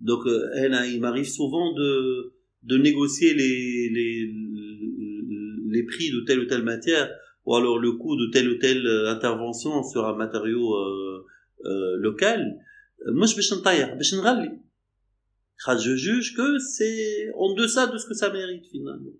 Donc, 0.00 0.26
euh, 0.26 0.50
elle, 0.54 0.76
il 0.90 1.00
m'arrive 1.00 1.28
souvent 1.28 1.72
de, 1.74 2.32
négocier 2.64 3.34
les, 3.34 4.32
prix 5.86 6.10
de 6.10 6.20
telle 6.20 6.40
ou 6.40 6.46
telle 6.46 6.62
matière 6.62 7.10
ou 7.44 7.56
alors 7.56 7.78
le 7.78 7.92
coût 7.92 8.16
de 8.16 8.30
telle 8.30 8.48
ou 8.48 8.58
telle 8.58 8.86
euh, 8.86 9.10
intervention 9.10 9.82
sur 9.82 10.06
un 10.06 10.16
matériau 10.16 10.74
local. 11.98 12.58
Je 15.68 15.96
juge 15.96 16.34
que 16.34 16.58
c'est 16.58 17.30
en 17.36 17.54
deçà 17.54 17.86
de 17.86 17.98
ce 17.98 18.06
que 18.06 18.14
ça 18.14 18.30
mérite 18.30 18.66
finalement. 18.70 19.12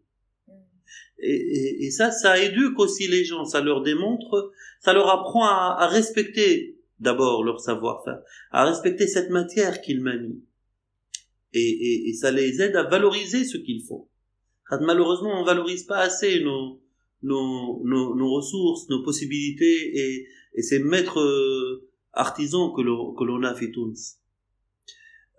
Et, 1.18 1.30
et, 1.30 1.84
et, 1.84 1.90
ça, 1.92 2.10
ça 2.10 2.42
éduque 2.42 2.78
aussi 2.80 3.06
les 3.06 3.24
gens, 3.24 3.44
ça 3.44 3.60
leur 3.60 3.82
démontre, 3.82 4.52
ça 4.80 4.92
leur 4.92 5.08
apprend 5.08 5.44
à, 5.44 5.76
à 5.78 5.86
respecter 5.86 6.80
d'abord 6.98 7.44
leur 7.44 7.60
savoir-faire, 7.60 8.20
à 8.50 8.64
respecter 8.64 9.06
cette 9.06 9.30
matière 9.30 9.80
qu'ils 9.82 10.00
manient. 10.00 10.42
Et, 11.52 12.08
et, 12.08 12.14
ça 12.14 12.30
les 12.30 12.62
aide 12.62 12.74
à 12.76 12.84
valoriser 12.84 13.44
ce 13.44 13.58
qu'ils 13.58 13.84
font. 13.84 14.08
Malheureusement, 14.80 15.40
on 15.40 15.44
valorise 15.44 15.84
pas 15.84 15.98
assez 15.98 16.40
nos, 16.40 16.80
nos, 17.22 17.82
nos, 17.84 18.16
nos 18.16 18.30
ressources, 18.34 18.88
nos 18.88 19.02
possibilités 19.02 19.98
et, 19.98 20.28
et 20.54 20.62
ces 20.62 20.78
maîtres 20.78 21.20
euh, 21.20 21.88
artisans 22.12 22.72
que 22.74 22.82
l'on 22.82 23.42
a 23.42 23.54
fait 23.54 23.70
tous. 23.70 24.16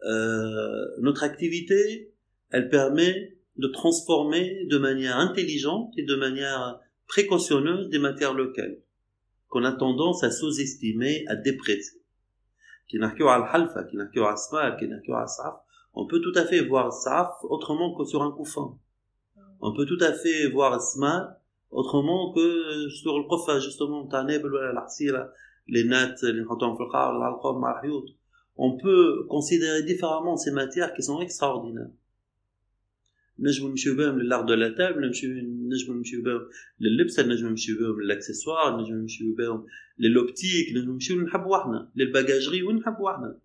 Euh, 0.05 0.85
notre 0.99 1.23
activité, 1.23 2.13
elle 2.49 2.69
permet 2.69 3.37
de 3.57 3.67
transformer 3.67 4.65
de 4.65 4.77
manière 4.77 5.17
intelligente 5.17 5.93
et 5.97 6.03
de 6.03 6.15
manière 6.15 6.79
précautionneuse 7.07 7.89
des 7.89 7.99
matières 7.99 8.33
locales 8.33 8.79
qu'on 9.47 9.63
a 9.63 9.71
tendance 9.71 10.23
à 10.23 10.31
sous-estimer, 10.31 11.25
à 11.27 11.35
déprécier. 11.35 12.01
On 15.95 16.07
peut 16.07 16.21
tout 16.21 16.33
à 16.35 16.45
fait 16.45 16.61
voir 16.61 16.91
saf 16.91 17.29
autrement 17.43 17.95
que 17.95 18.03
sur 18.03 18.23
un 18.23 18.31
couffin. 18.31 18.75
On 19.61 19.73
peut 19.73 19.85
tout 19.85 19.99
à 20.01 20.11
fait 20.11 20.49
voir 20.49 20.81
sma 20.81 21.39
autrement 21.69 22.33
que 22.33 22.89
sur 22.89 23.17
le 23.19 23.27
kofa 23.27 23.59
justement 23.59 24.07
les 25.66 25.84
nattes 25.84 26.22
les 26.22 26.44
on 28.60 28.76
peut 28.76 29.26
considérer 29.28 29.82
différemment 29.84 30.36
ces 30.36 30.50
matières 30.50 30.92
qui 30.94 31.02
sont 31.02 31.20
extraordinaires 31.20 31.92
نجم 33.38 33.68
نمشيو 33.68 33.96
بهم 33.96 34.18
للارض 34.18 34.46
de 34.50 34.54
la 34.54 34.70
table 34.70 35.04
نجم 35.04 35.94
نمشيو 35.94 36.22
بهم 36.22 36.40
لللبسه 36.80 37.22
نجم 37.22 37.48
نمشيو 37.48 37.78
بهم 37.78 38.00
للاكسسوار 38.00 38.80
نجم 38.80 38.94
نمشيو 38.94 39.34
بهم 39.34 39.66
للوبتيك 39.98 40.76
نجم 40.76 40.90
نمشيو 40.90 41.20
نحبوا 41.20 41.56
احنا 41.56 41.90
للباجاجري 41.96 42.62
ونحبوا 42.62 43.10
احنا 43.10 43.38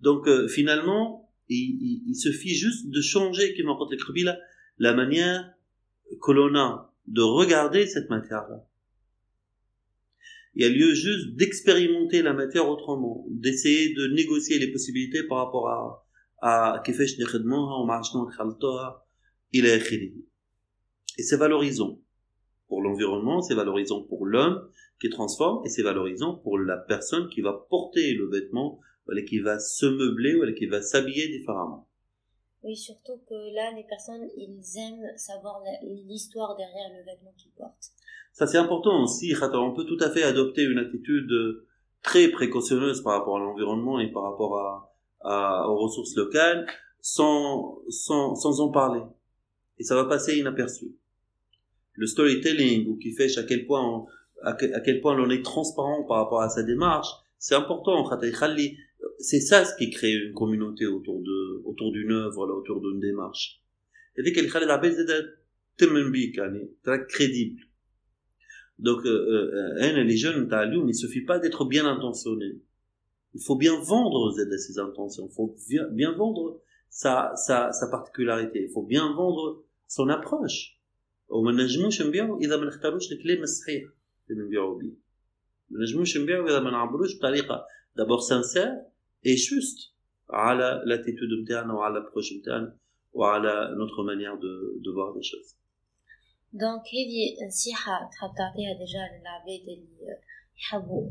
donc 0.00 0.28
euh, 0.28 0.46
finalement 0.48 1.32
il, 1.48 1.64
il, 1.88 2.02
il 2.10 2.16
suffit 2.26 2.54
juste 2.54 2.90
de 2.90 3.00
changer 3.00 3.58
كما 3.58 3.74
قلت 3.74 3.92
لك 3.92 4.08
قبيله 4.08 4.36
la 4.78 4.92
manière 4.94 5.40
que 6.24 6.32
l'on 6.32 6.54
a 6.54 6.92
de 7.06 7.22
regarder 7.22 7.86
cette 7.86 8.10
matière 8.10 8.44
là 8.50 8.58
il 10.54 10.62
y 10.62 10.64
a 10.64 10.70
lieu 10.70 10.94
juste 10.94 11.36
d'expérimenter 11.36 12.22
la 12.22 12.32
matière 12.32 12.68
autrement 12.68 13.26
d'essayer 13.28 13.92
de 13.94 14.06
négocier 14.06 14.58
les 14.58 14.72
possibilités 14.72 15.22
par 15.22 15.38
rapport 15.38 15.68
à 15.68 16.06
كيفاش 16.84 17.20
نخدموها 17.20 17.74
ومع 17.74 18.02
شنو 18.02 18.28
نخلطوها 18.28 19.06
الى 19.54 19.76
اخره 19.76 20.12
et 21.18 21.22
c'est 21.22 21.36
valorisant 21.36 21.98
pour 22.68 22.82
l'environnement 22.82 23.40
c'est 23.40 23.54
valorisant 23.54 24.02
pour 24.02 24.26
l'homme 24.26 24.68
qui 25.00 25.08
transforme 25.08 25.64
et 25.64 25.68
c'est 25.68 25.82
valorisant 25.82 26.34
pour 26.34 26.58
la 26.58 26.76
personne 26.76 27.28
qui 27.28 27.40
va 27.40 27.52
porter 27.70 28.14
le 28.14 28.28
vêtement 28.28 28.80
ou 29.08 29.12
qui 29.28 29.38
va 29.38 29.58
se 29.58 29.86
meubler 29.86 30.34
ou 30.34 30.42
qui 30.54 30.66
va 30.66 30.82
s'habiller 30.82 31.28
différemment 31.28 31.88
oui 32.63 32.75
surtout 32.75 33.19
que 33.27 33.55
là 33.55 33.71
les 33.75 33.83
personnes 33.83 34.27
ils 34.37 34.77
aiment 34.77 35.17
savoir 35.17 35.61
l'histoire 35.83 36.55
derrière 36.55 36.89
le 36.89 37.03
vêtement 37.03 37.33
qu'ils 37.37 37.51
portent 37.51 37.91
ça 38.33 38.47
c'est 38.47 38.57
important 38.57 39.03
aussi 39.03 39.33
on 39.53 39.73
peut 39.73 39.85
tout 39.85 39.97
à 40.01 40.09
fait 40.09 40.23
adopter 40.23 40.63
une 40.63 40.79
attitude 40.79 41.31
très 42.01 42.29
précautionneuse 42.29 43.01
par 43.03 43.13
rapport 43.13 43.37
à 43.37 43.39
l'environnement 43.39 43.99
et 43.99 44.11
par 44.11 44.23
rapport 44.23 44.57
à 44.57 44.87
aux 45.23 45.77
ressources 45.77 46.15
locales 46.15 46.65
sans, 47.01 47.79
sans, 47.89 48.35
sans 48.35 48.61
en 48.61 48.69
parler. 48.69 49.01
Et 49.79 49.83
ça 49.83 49.95
va 49.95 50.05
passer 50.05 50.37
inaperçu. 50.37 50.95
Le 51.93 52.07
storytelling, 52.07 52.87
ou 52.87 52.97
qui 52.97 53.11
fait 53.11 53.37
à 53.37 53.43
quel 53.43 53.65
point 53.65 53.83
on, 53.83 54.07
à, 54.43 54.53
quel 54.53 55.01
point 55.01 55.15
l'on 55.15 55.29
est 55.29 55.43
transparent 55.43 56.03
par 56.03 56.17
rapport 56.17 56.41
à 56.41 56.49
sa 56.49 56.63
démarche, 56.63 57.09
c'est 57.37 57.55
important. 57.55 58.03
C'est 59.18 59.40
ça 59.40 59.64
ce 59.64 59.76
qui 59.76 59.90
crée 59.90 60.14
une 60.14 60.34
communauté 60.34 60.86
autour 60.86 61.20
de, 61.22 61.62
autour 61.64 61.92
d'une 61.92 62.12
œuvre, 62.12 62.46
là, 62.46 62.54
autour 62.54 62.80
d'une 62.80 63.00
démarche. 63.00 63.62
Et 64.16 64.22
dès 64.22 64.32
qu'elle 64.32 64.48
crée 64.48 64.64
la 64.64 64.78
base 64.78 65.04
très 65.76 67.06
crédible. 67.06 67.62
Donc, 68.78 69.04
euh, 69.06 69.74
euh, 69.80 70.02
les 70.02 70.16
jeunes, 70.16 70.48
il 70.50 70.84
ne 70.84 70.92
suffit 70.92 71.22
pas 71.22 71.38
d'être 71.38 71.64
bien 71.64 71.86
intentionné. 71.86 72.60
Il 73.34 73.42
faut 73.42 73.56
bien 73.56 73.78
vendre 73.80 74.32
ses 74.32 74.78
intentions. 74.78 75.28
Il 75.30 75.34
faut 75.34 75.56
bien, 75.92 76.12
vendre 76.12 76.60
sa, 76.88 77.32
sa, 77.36 77.72
sa 77.72 77.88
particularité. 77.88 78.64
Il 78.64 78.70
faut 78.70 78.82
bien 78.82 79.12
vendre 79.14 79.64
son 79.86 80.08
approche. 80.08 80.76
وما 81.28 81.52
نجموش 81.52 82.02
نبيعوا 82.02 82.40
اذا 82.40 82.56
ما 82.56 82.66
نختاروش 82.66 83.12
الكلام 83.12 83.42
الصحيح 83.42 83.84
اللي 84.30 84.42
نبيعوا 84.42 84.78
بيه 84.78 84.94
ما 85.70 85.80
نجموش 85.80 86.16
نبيعوا 86.18 86.48
اذا 86.48 86.60
ما 86.60 86.70
نعبروش 86.70 87.16
بطريقه 87.18 87.66
دابور 87.96 88.18
سانسير 88.18 88.68
اي 89.26 89.36
شوست 89.36 89.78
على 90.30 90.82
لاتيتود 90.86 91.28
نتاعنا 91.42 91.72
وعلى 91.74 91.98
الابروش 91.98 92.32
نتاعنا 92.32 92.76
وعلى 93.12 93.52
نوتر 93.78 94.02
مانيير 94.06 94.34
دو 94.34 94.48
دو 94.84 94.94
فوار 94.94 95.16
لي 95.16 95.22
شوز 95.22 95.56
دونك 96.52 96.82
هذه 96.98 97.46
نصيحه 97.46 98.10
تحب 98.12 98.30
تعطيها 98.38 98.72
ديجا 98.78 99.04
للعباد 99.12 99.68
اللي 99.68 100.16
يحبوا 100.58 101.10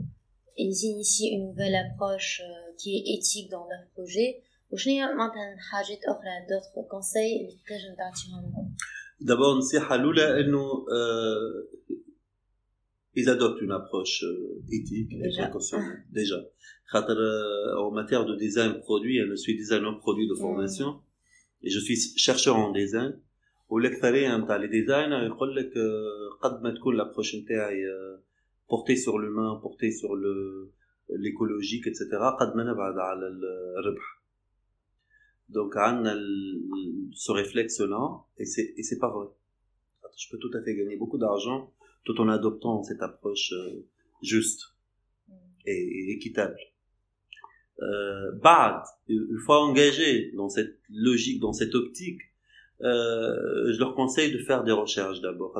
ils 0.57 0.85
initient 0.89 1.31
une 1.35 1.45
nouvelle 1.49 1.75
approche 1.75 2.41
euh, 2.41 2.75
qui 2.79 2.89
est 2.97 3.03
éthique 3.15 3.49
dans 3.51 3.67
leur 3.71 3.83
projet 3.95 4.29
وشنو 4.71 4.93
هي 4.93 5.15
معناتها 5.15 5.55
حاجات 5.71 5.99
اخرى 6.07 6.35
d'autres 6.47 6.87
conseils 6.93 7.35
اللي 7.41 7.57
تنجم 7.67 7.95
تعطيهم 7.97 8.51
لهم 8.51 8.75
D'abord, 9.21 9.53
النصيحة 9.53 9.95
الأولى 9.95 10.39
إنه 10.39 10.85
ils 13.15 13.29
adoptent 13.29 13.61
une 13.61 13.71
approche 13.71 14.23
euh, 14.23 14.61
éthique 14.71 15.13
et 15.13 15.29
précautionnelle 15.29 16.03
déjà. 16.11 16.39
خاطر 16.87 17.17
en 17.79 17.91
matière 17.91 18.25
de 18.25 18.35
design 18.35 18.79
produit, 18.81 19.19
je 19.27 19.35
suis 19.35 19.55
designer 19.55 19.97
produit 19.99 20.27
de 20.27 20.35
formation 20.35 20.99
et 21.63 21.69
je 21.69 21.79
suis 21.79 21.97
chercheur 22.17 22.55
en 22.57 22.71
design. 22.71 23.13
والأكثرية 23.69 24.37
نتاع 24.37 24.57
les 24.57 24.69
designers 24.69 25.23
يقول 25.25 25.55
لك 25.55 25.73
قد 26.41 26.63
ما 26.63 26.71
تكون 26.71 26.97
l'approche 26.97 27.35
نتاعي 27.35 27.83
porté 28.67 28.95
sur 28.95 29.17
l'humain, 29.19 29.59
porté 29.61 29.91
sur 29.91 30.15
le 30.15 30.71
l'écologique, 31.09 31.87
etc. 31.87 32.05
Donc, 35.49 35.73
on 35.75 36.05
a 36.05 36.15
ce 37.13 37.31
réflexe-là, 37.31 38.23
et 38.37 38.45
c'est, 38.45 38.73
et 38.75 38.83
c'est 38.83 38.97
pas 38.97 39.11
vrai. 39.11 39.27
Je 40.17 40.29
peux 40.31 40.39
tout 40.39 40.51
à 40.57 40.61
fait 40.63 40.75
gagner 40.75 40.95
beaucoup 40.95 41.17
d'argent 41.17 41.71
tout 42.04 42.20
en 42.20 42.28
adoptant 42.28 42.82
cette 42.82 43.02
approche 43.02 43.52
euh, 43.52 43.86
juste 44.22 44.74
et, 45.66 46.12
équitable. 46.12 46.56
Euh, 47.82 48.32
Bad, 48.42 48.82
une 49.08 49.38
fois 49.38 49.64
engagé 49.64 50.32
dans 50.32 50.48
cette 50.48 50.78
logique, 50.90 51.40
dans 51.40 51.52
cette 51.52 51.74
optique, 51.74 52.20
euh, 52.82 53.72
je 53.72 53.78
leur 53.78 53.94
conseille 53.94 54.32
de 54.32 54.38
faire 54.38 54.64
des 54.64 54.72
recherches 54.72 55.20
d'abord 55.20 55.54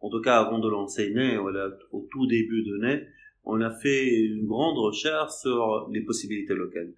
en 0.00 0.10
tout 0.10 0.20
cas 0.20 0.38
avant 0.38 0.58
de 0.58 0.68
lancer 0.68 1.12
voilà, 1.40 1.70
au 1.92 2.06
tout 2.10 2.26
début 2.26 2.62
de 2.62 2.76
NE, 2.78 3.06
on 3.44 3.60
a 3.60 3.70
fait 3.70 4.08
une 4.14 4.46
grande 4.46 4.78
recherche 4.78 5.32
sur 5.40 5.88
les 5.90 6.02
possibilités 6.02 6.54
locales. 6.54 6.92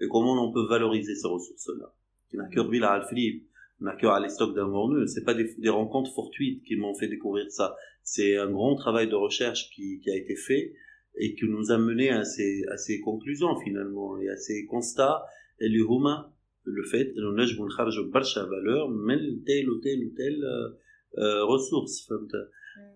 Et 0.00 0.08
comment 0.08 0.44
on 0.44 0.52
peut 0.52 0.66
valoriser 0.66 1.14
ces 1.14 1.28
ressources-là. 1.28 1.92
On 3.81 3.87
a 3.87 3.95
cœur 3.95 4.13
à 4.13 4.19
l'estoc 4.19 4.55
d'un 4.55 4.67
morneux. 4.67 5.07
C'est 5.07 5.23
pas 5.23 5.33
des, 5.33 5.53
des, 5.57 5.69
rencontres 5.69 6.13
fortuites 6.13 6.63
qui 6.63 6.75
m'ont 6.75 6.93
fait 6.93 7.07
découvrir 7.07 7.51
ça. 7.51 7.75
C'est 8.03 8.37
un 8.37 8.49
grand 8.51 8.75
travail 8.75 9.09
de 9.09 9.15
recherche 9.15 9.69
qui, 9.71 9.99
qui, 9.99 10.09
a 10.09 10.15
été 10.15 10.35
fait 10.35 10.73
et 11.17 11.35
qui 11.35 11.45
nous 11.45 11.71
a 11.71 11.77
mené 11.77 12.09
à 12.09 12.23
ces, 12.23 12.63
à 12.71 12.77
ces 12.77 13.01
conclusions 13.01 13.59
finalement 13.59 14.17
et 14.19 14.29
à 14.29 14.37
ces 14.37 14.65
constats. 14.65 15.23
Et 15.59 15.69
le 15.69 15.85
le 16.65 16.83
fait, 16.83 17.13
que 17.13 17.19
nous 17.19 17.37
avons 17.39 18.47
valeur, 18.49 18.89
mais 18.89 19.17
tel 19.45 19.69
ou 19.69 19.79
tel 19.81 20.05
ou 20.05 20.09
tel, 20.15 20.43
euh, 20.43 20.69
euh, 21.17 21.43
ressources 21.43 22.07
فهمت 22.07 22.31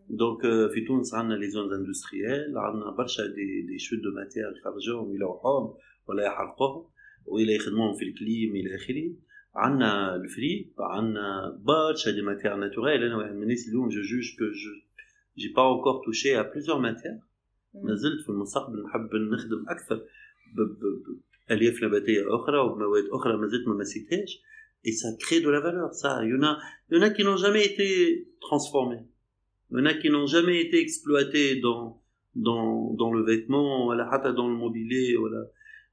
دونك 0.10 0.41
في 0.74 0.86
تونس 0.88 1.13
عندنا 1.13 1.36
لي 1.36 1.50
زون 1.50 1.74
اندستريال 1.74 2.58
عندنا 2.58 2.91
برشا 2.91 3.25
دي 3.27 3.62
دي 3.62 3.79
شوت 3.79 4.00
دو 4.00 4.12
ماتير 4.12 4.58
يخرجوهم 4.58 5.15
يلوحوهم 5.15 5.74
ولا 6.08 6.24
يحرقوهم 6.24 6.89
ولا 7.25 7.51
يخدموهم 7.51 7.94
في 7.98 8.06
الكليم 8.06 8.56
الى 8.56 8.75
اخره 8.75 9.13
عندنا 9.56 10.15
الفري 10.15 10.74
عندنا 10.79 11.58
برشا 11.60 12.12
دي 12.12 12.22
ماتير 12.22 12.56
ناتوريل 12.56 13.03
انا 13.03 13.17
واحد 13.17 13.36
من 13.36 13.44
الناس 13.44 13.67
اليوم 13.67 13.89
جو 13.89 14.01
جوج 14.01 14.36
كو 14.39 14.46
جو 14.46 14.72
جي 15.38 15.53
با 15.56 15.74
encore 15.74 16.01
touché 16.06 16.36
à 16.36 16.44
plusieurs 16.44 16.79
matières 16.79 17.27
ما 17.74 17.96
زلت 17.96 18.22
في 18.24 18.29
المستقبل 18.29 18.84
نحب 18.84 19.15
نخدم 19.15 19.65
اكثر 19.70 20.01
بالياف 21.50 21.84
نباتيه 21.84 22.36
اخرى 22.36 22.58
وبمواد 22.58 23.03
اخرى 23.12 23.38
ما 23.38 23.48
زلت 23.48 23.67
ما 23.67 23.74
مسيتهاش 23.74 24.41
et 24.86 24.91
ça 24.91 25.10
crée 25.24 25.41
de 25.41 25.50
la 25.50 25.60
valeur 25.60 25.94
ça 25.94 26.24
il 26.24 26.29
y 26.29 26.36
en 26.39 26.44
a 26.44 26.58
il 26.89 26.98
y 26.98 27.00
en 27.00 27.03
a 27.08 27.10
qui 27.10 27.24
n'ont 27.24 27.41
jamais 27.46 27.65
été 27.72 27.88
transformés 28.48 29.03
il 29.72 29.77
y 29.79 29.82
en 29.82 29.86
a 29.86 29.94
qui 30.01 30.10
n'ont 30.10 30.29
jamais 30.36 30.60
été 30.65 30.77
exploités 30.86 31.50
dans 31.65 31.84
dans 32.48 32.94
dans 33.01 33.12
le 33.15 33.22
vêtement 33.29 33.88
ولا 33.88 34.12
حتى 34.12 34.34
dans 34.34 34.48
le 34.48 34.56
mobilier 34.56 35.17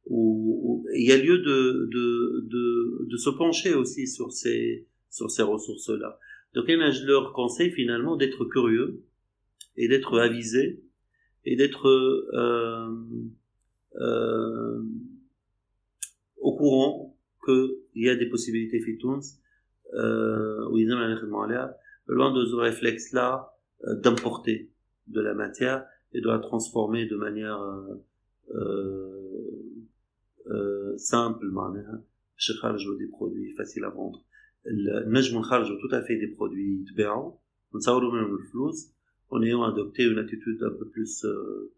où, 0.05 0.61
où 0.63 0.87
il 0.95 1.07
y 1.07 1.11
a 1.11 1.17
lieu 1.17 1.39
de, 1.39 1.89
de, 1.91 2.47
de, 2.47 3.07
de, 3.09 3.17
se 3.17 3.29
pencher 3.29 3.73
aussi 3.73 4.07
sur 4.07 4.31
ces, 4.31 4.87
sur 5.09 5.29
ces 5.29 5.43
ressources-là. 5.43 6.19
Donc, 6.55 6.65
je 6.67 7.05
leur 7.05 7.33
conseille 7.33 7.71
finalement 7.71 8.15
d'être 8.15 8.45
curieux 8.45 9.03
et 9.77 9.87
d'être 9.87 10.19
avisé 10.19 10.83
et 11.45 11.55
d'être 11.55 11.87
euh, 11.87 12.89
euh, 14.01 14.81
au 16.37 16.55
courant 16.55 17.17
qu'il 17.45 17.77
y 17.95 18.09
a 18.09 18.15
des 18.15 18.27
possibilités 18.27 18.81
fitouns 18.81 19.21
où 19.93 20.77
ils 20.77 20.91
ont 20.93 20.97
loin 22.09 22.33
de 22.33 22.45
ce 22.45 22.55
réflexe-là 22.55 23.53
euh, 23.85 23.95
d'importer 23.95 24.71
de 25.07 25.21
la 25.21 25.33
matière 25.33 25.85
et 26.13 26.21
de 26.21 26.27
la 26.27 26.39
transformer 26.39 27.05
de 27.05 27.15
manière 27.15 27.61
euh, 27.61 27.95
euh 28.55 29.28
simple 30.98 31.52
معناها 31.52 32.04
باش 32.34 32.50
نخرجوا 32.50 32.98
دي 32.98 33.06
برودوي 33.06 33.54
فاسيل 33.58 33.84
ا 33.84 33.90
فوندر 33.90 34.18
نجموا 35.06 35.40
نخرجوا 35.40 35.76
tout 35.76 35.92
à 35.94 36.02
fait 36.02 36.16
des 36.16 36.36
produits 36.36 36.82
يتباعوا 36.82 37.32
ونصوروا 37.72 38.12
منهم 38.12 38.34
الفلوس 38.34 38.94
en 39.30 39.42
ayant 39.42 39.64
adopté 39.64 40.04
une 40.04 40.18
attitude 40.18 40.62
un 40.62 40.74
peu 40.78 40.88
plus 40.90 41.24
euh, 41.24 41.74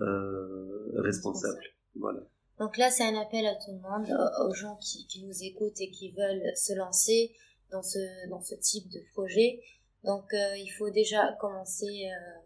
euh, 0.00 1.00
responsable. 1.08 1.64
Voilà. 1.94 2.20
Donc 2.58 2.76
là, 2.76 2.90
c'est 2.90 3.04
un 3.04 3.18
appel 3.20 3.46
à 3.46 3.54
tout 3.54 3.72
le 3.72 3.80
monde, 3.80 4.06
aux 4.46 4.54
gens 4.54 4.76
qui, 4.76 5.06
qui 5.06 5.24
nous 5.24 5.42
écoutent 5.42 5.80
et 5.80 5.90
qui 5.90 6.12
veulent 6.12 6.44
se 6.54 6.74
lancer 6.74 7.34
dans 7.70 7.82
ce, 7.82 8.28
dans 8.28 8.40
ce 8.40 8.54
type 8.54 8.88
de 8.90 9.00
projet. 9.12 9.60
Donc 10.04 10.24
euh, 10.34 10.56
il 10.56 10.70
faut 10.78 10.90
déjà 10.90 11.32
commencer 11.40 12.10
euh, 12.10 12.40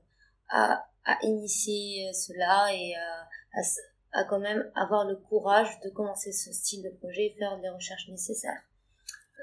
à, 0.49 0.85
à 1.05 1.19
initier 1.25 2.13
cela 2.13 2.73
et 2.73 2.95
à, 2.95 3.61
à, 3.61 3.63
à 4.14 4.24
quand 4.24 4.40
même 4.40 4.70
avoir 4.76 5.08
le 5.08 5.16
courage 5.16 5.70
de 5.84 5.90
commencer 5.90 6.32
ce 6.32 6.52
style 6.52 6.84
de 6.84 6.90
projet 6.90 7.28
et 7.28 7.36
faire 7.38 7.58
les 7.62 7.70
recherches 7.70 8.08
nécessaires. 8.10 8.62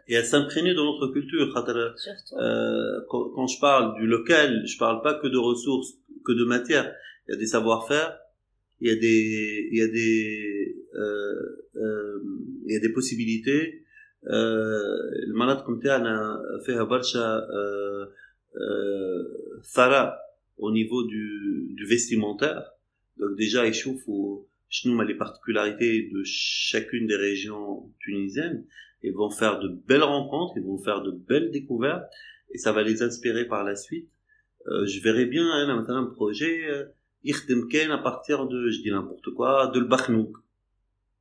Et 0.06 0.16
à 0.16 0.24
s'imprégner 0.24 0.74
dans 0.74 0.84
notre 0.84 1.08
culture. 1.08 1.54
Euh, 1.56 3.00
quand, 3.08 3.30
quand, 3.30 3.46
je 3.46 3.60
parle 3.60 3.94
du 3.96 4.06
local, 4.06 4.62
je 4.66 4.78
parle 4.78 5.02
pas 5.02 5.14
que 5.14 5.26
de 5.26 5.36
ressources, 5.36 5.94
que 6.24 6.32
de 6.32 6.44
matière. 6.44 6.94
Il 7.26 7.32
y 7.32 7.34
a 7.34 7.38
des 7.38 7.46
savoir-faire, 7.46 8.18
il 8.80 8.88
y 8.88 8.92
a 8.92 8.96
des, 8.96 9.68
il 9.70 9.78
y 9.78 9.82
a 9.82 9.88
des, 9.88 10.76
euh, 10.94 11.68
euh, 11.76 12.22
il 12.66 12.72
y 12.72 12.76
a 12.76 12.80
des 12.80 12.92
possibilités. 12.92 13.84
Le 14.22 15.32
malade 15.34 15.62
comme 15.64 15.80
tel 15.80 15.90
a 15.90 16.40
fait 16.64 16.74
un 16.74 16.86
thara 19.74 20.18
au 20.58 20.72
niveau 20.72 21.04
du, 21.04 21.68
du 21.74 21.86
vestimentaire. 21.86 22.72
Donc 23.18 23.36
déjà, 23.36 23.66
il 23.66 23.74
faut 23.74 24.47
chez 24.68 24.88
nous, 24.88 25.00
les 25.00 25.16
particularités 25.16 26.10
de 26.12 26.22
chacune 26.24 27.06
des 27.06 27.16
régions 27.16 27.92
tunisiennes, 28.00 28.64
ils 29.02 29.14
vont 29.14 29.30
faire 29.30 29.58
de 29.60 29.68
belles 29.68 30.02
rencontres, 30.02 30.54
ils 30.56 30.64
vont 30.64 30.78
faire 30.78 31.02
de 31.02 31.12
belles 31.12 31.50
découvertes, 31.50 32.04
et 32.52 32.58
ça 32.58 32.72
va 32.72 32.82
les 32.82 33.02
inspirer 33.02 33.46
par 33.46 33.64
la 33.64 33.76
suite. 33.76 34.08
Euh, 34.66 34.86
je 34.86 35.00
verrais 35.00 35.26
bien 35.26 35.46
hein, 35.46 35.84
un 35.88 36.04
projet 36.04 36.68
euh, 36.68 36.84
à 37.90 37.98
partir 37.98 38.46
de, 38.46 38.70
je 38.70 38.80
dis 38.80 38.90
n'importe 38.90 39.30
quoi, 39.34 39.68
de 39.68 39.80
le 39.80 39.88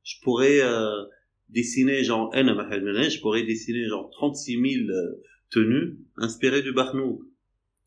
Je 0.02 0.14
pourrais 0.22 0.60
euh, 0.60 1.04
dessiner 1.48 2.04
genre, 2.04 2.30
je 2.34 3.20
pourrais 3.20 3.42
dessiner 3.42 3.86
genre 3.86 4.10
36 4.10 4.86
000 4.86 4.90
euh, 4.90 5.22
tenues 5.50 5.98
inspirées 6.16 6.62
du 6.62 6.72
Bakhnouk. 6.72 7.20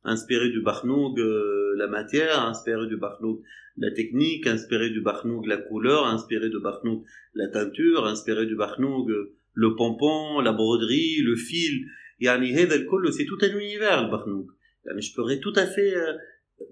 Inspirées 0.04 0.50
du 0.50 0.62
Bakhnouk, 0.62 1.18
euh, 1.20 1.74
la 1.78 1.88
matière, 1.88 2.42
inspirées 2.42 2.88
du 2.88 2.98
Bakhnouk 2.98 3.42
la 3.78 3.92
technique, 3.92 4.48
inspirée 4.48 4.90
du 4.90 5.02
Barnoug 5.02 5.46
la 5.46 5.58
couleur, 5.58 6.06
inspirée 6.06 6.50
de 6.50 6.60
Barnoug 6.60 7.04
la 7.34 7.48
teinture, 7.48 8.06
inspirée 8.06 8.46
du 8.46 8.56
Barnoug 8.56 9.12
le 9.54 9.76
pompon, 9.76 10.40
la 10.40 10.54
broderie, 10.54 11.22
le 11.22 11.36
fil. 11.36 11.88
c'est 12.20 13.26
tout 13.26 13.38
un 13.42 13.58
univers 13.58 14.04
le 14.04 14.12
Barnoug. 14.12 14.48
Je 14.86 15.14
pourrais 15.14 15.40
tout 15.40 15.54
à 15.56 15.66
fait 15.66 15.96
euh, 15.96 16.14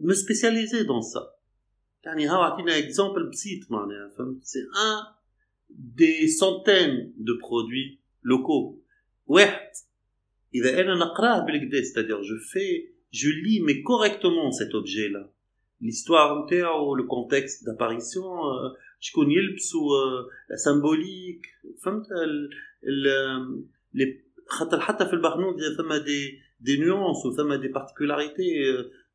me 0.01 0.13
spécialiser 0.13 0.85
dans 0.85 1.01
ça. 1.01 1.35
exemple 2.05 3.21
c'est 4.41 4.65
un 4.75 5.07
des 5.69 6.27
centaines 6.27 7.11
de 7.17 7.33
produits 7.33 7.99
locaux 8.21 8.81
c'est-à-dire 11.83 12.23
je 12.23 12.35
fais 12.51 12.93
je 13.10 13.30
lis 13.44 13.60
mais 13.66 13.82
correctement 13.82 14.50
cet 14.50 14.74
objet 14.74 15.08
là 15.08 15.30
l'histoire 15.80 16.28
ou 16.86 16.94
le 16.94 17.04
contexte 17.04 17.64
d'apparition 17.64 18.24
شكون 19.00 19.30
يلبس 19.30 19.72
la 20.50 20.56
symbolique 20.56 21.46
فهمت 21.82 22.06
les 23.94 24.24
خاطر 24.48 24.80
حتى 24.80 25.06
في 25.06 25.12
البرنود 25.12 25.56
ثم 25.76 25.94
دي 25.94 26.38
دي 26.60 26.76
نيونس 26.76 27.26
وثم 27.26 27.54
دي 27.54 27.68
بارتيكولاريتي 27.68 28.44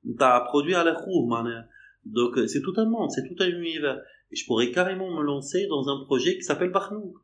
نتاع 0.05 0.51
برودوي 0.51 0.75
على 0.75 0.95
خوه 0.95 1.27
معناها 1.27 1.69
donc 2.05 2.33
c'est 2.51 2.61
tout 2.61 2.75
un 2.77 2.85
monde 2.85 3.09
c'est 3.15 3.25
tout 3.29 3.43
un 3.43 3.49
univers 3.49 3.99
et 4.31 4.35
je 4.35 4.45
pourrais 4.47 4.71
carrément 4.71 5.11
me 5.17 5.23
lancer 5.23 5.67
dans 5.67 5.83
un 5.93 6.05
projet 6.05 6.33
qui 6.37 6.43
s'appelle 6.43 6.71
Barnouk 6.71 7.15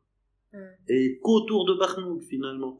et 0.94 1.18
qu'autour 1.22 1.62
de 1.70 1.74
Barnouk 1.82 2.22
finalement 2.32 2.78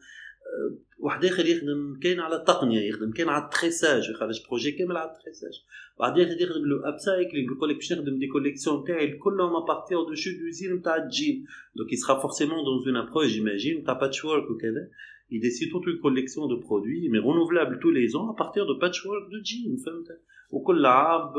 واحد 0.99 1.25
اخر 1.25 1.47
يخدم 1.47 1.99
كاين 2.03 2.21
على 2.21 2.37
التقنيه 2.37 2.89
يخدم 2.89 3.11
كاين 3.11 3.29
على 3.29 3.45
التريساج 3.45 4.11
يخرج 4.11 4.43
بروجي 4.49 4.73
كامل 4.73 4.97
على 4.97 5.11
التريساج 5.11 5.55
واحد 5.99 6.19
اخر 6.19 6.41
يخدم 6.41 6.65
لو 6.65 6.79
اب 6.85 6.99
سايكلينغ 6.99 7.53
يقول 7.53 7.71
لك 7.71 7.77
باش 7.77 7.93
نخدم 7.93 8.19
دي 8.19 8.27
كوليكسيون 8.27 8.85
تاعي 8.85 9.19
كلهم 9.19 9.57
ابارتير 9.57 10.03
دو 10.03 10.15
شو 10.15 10.31
دوزين 10.41 10.75
نتاع 10.75 10.97
الجين 10.97 11.45
دونك 11.77 11.93
يسرا 11.93 12.19
فورسيمون 12.19 12.65
دون 12.65 12.97
اون 12.97 12.97
ابروش 12.97 13.27
جيماجين 13.27 13.79
نتاع 13.79 14.01
patchwork 14.01 14.51
وكذا 14.51 14.89
il 15.33 15.41
décide 15.41 15.71
toute 15.71 15.87
une 15.87 16.01
collection 16.07 16.47
de 16.47 16.57
produits 16.67 17.09
mais 17.13 17.19
renouvelables 17.19 17.79
tous 17.81 17.91
les 17.91 18.09
ans 18.17 18.31
à 18.31 18.37
partir 18.43 18.63
de 18.67 18.75
patchwork 18.75 19.25
de 19.33 19.39
jean 19.49 19.85
فهمت 19.85 20.09
وكل 20.51 20.87
عام 20.87 21.33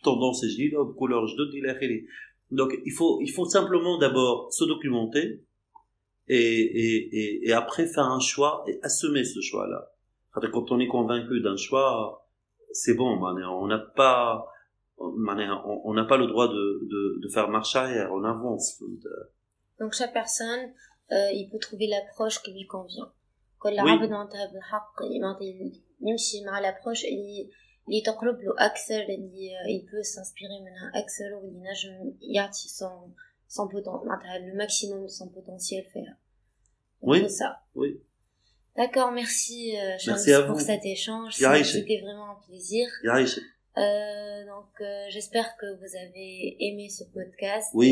بتوندونس 0.00 0.44
جديده 0.44 0.82
بكولور 0.82 1.26
جدد 1.26 1.54
الى 1.54 1.70
اخره 1.70 2.00
donc 2.60 2.70
il 2.88 2.92
faut 2.98 3.20
il 3.26 3.30
faut 3.36 3.48
simplement 3.56 3.98
d'abord 3.98 4.52
se 4.58 4.64
documenter 4.64 5.26
et, 6.30 6.36
et, 6.36 7.48
et, 7.48 7.52
après 7.52 7.86
faire 7.86 8.04
un 8.04 8.20
choix 8.20 8.64
et 8.66 8.80
assumer 8.82 9.24
ce 9.24 9.40
choix-là. 9.40 9.92
Quand 10.32 10.72
on 10.72 10.80
est 10.80 10.88
convaincu 10.88 11.40
d'un 11.40 11.56
choix, 11.56 12.26
c'est 12.72 12.94
bon, 12.94 13.18
on 13.22 13.66
n'a 13.66 13.78
pas, 13.78 14.46
on 14.98 15.92
n'a 15.94 16.04
pas 16.04 16.16
le 16.16 16.26
droit 16.26 16.48
de, 16.48 16.80
de, 16.92 17.20
de, 17.22 17.28
faire 17.28 17.48
marche 17.48 17.76
arrière, 17.76 18.12
on 18.12 18.24
avance. 18.24 18.82
Donc 19.80 19.92
chaque 19.92 20.12
personne, 20.12 20.72
euh, 21.12 21.30
il 21.32 21.48
peut 21.50 21.58
trouver 21.58 21.86
l'approche 21.86 22.42
qui 22.42 22.52
lui 22.52 22.66
convient. 22.66 23.12
كل 23.58 23.78
عبد 23.78 24.10
معناتها 24.10 24.52
بالحق 24.52 24.94
يمشي 26.00 26.44
مع 26.44 26.60
l'approche 26.60 27.04
اللي 27.04 27.50
اللي 27.88 28.00
تقرب 28.00 28.40
له 28.40 28.54
أكثر 28.58 29.00
اللي 29.00 29.50
il 29.68 29.86
peut 29.86 30.04
s'inspirer 30.04 30.60
منها 30.64 30.92
أكثر 30.94 31.34
واللي 31.34 31.70
نجم 31.70 32.18
يعطي 32.20 32.68
son 32.68 33.10
son 33.51 33.67
potentiel, 33.67 34.47
le 34.47 34.55
maximum 34.55 35.03
de 35.03 35.07
son 35.09 35.27
potentiel 35.27 35.83
faire. 35.91 36.15
Oui. 37.01 37.29
ça. 37.29 37.59
Oui. 37.75 37.99
D'accord, 38.77 39.11
merci, 39.11 39.77
euh, 39.77 39.97
merci 40.07 40.31
à 40.31 40.43
pour 40.43 40.55
vous. 40.55 40.61
cet 40.61 40.85
échange. 40.85 41.35
C'était 41.35 41.99
vraiment 41.99 42.31
un 42.31 42.39
plaisir. 42.47 42.87
Euh, 43.77 44.45
donc, 44.47 44.69
euh, 44.79 45.05
j'espère 45.09 45.57
que 45.57 45.65
vous 45.65 45.95
avez 45.97 46.55
aimé 46.59 46.87
ce 46.89 47.03
podcast. 47.03 47.71
Oui. 47.73 47.89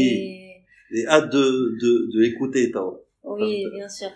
Et, 0.91 0.99
et 1.01 1.07
hâte 1.07 1.29
de, 1.29 1.77
de, 1.81 2.11
de 2.13 2.19
l'écouter. 2.21 2.71
Oui, 3.23 3.65
bien 3.73 3.89
sûr. 3.89 4.09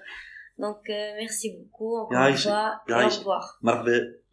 Donc, 0.57 0.89
euh, 0.89 1.11
merci 1.17 1.51
beaucoup. 1.57 1.97
Encore 1.97 2.27
une 2.27 2.37
fois. 2.37 2.81
Et 2.87 2.93
au 2.93 2.95
revoir. 3.19 3.59